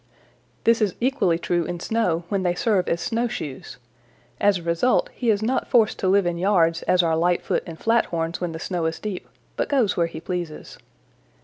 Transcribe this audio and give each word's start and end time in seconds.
This 0.63 0.81
is 0.81 0.95
equally 0.99 1.37
true 1.37 1.63
in 1.63 1.79
snow, 1.79 2.23
when 2.27 2.41
they 2.41 2.55
serve 2.55 2.87
as 2.89 2.99
snowshoes. 3.01 3.77
As 4.39 4.57
a 4.57 4.63
result 4.63 5.09
he 5.13 5.29
is 5.29 5.43
not 5.43 5.67
forced 5.67 5.99
to 5.99 6.07
live 6.07 6.25
in 6.25 6.39
yards 6.39 6.81
as 6.89 7.03
are 7.03 7.15
Lightfoot 7.15 7.61
and 7.67 7.77
Flathorns 7.79 8.41
when 8.41 8.51
the 8.51 8.57
snow 8.59 8.87
is 8.87 8.97
deep, 8.97 9.29
but 9.55 9.69
goes 9.69 9.95
where 9.95 10.07
he 10.07 10.19
pleases. 10.19 10.79